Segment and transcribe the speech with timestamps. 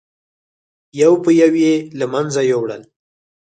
[1.01, 2.81] یو په یو یې له منځه یووړل.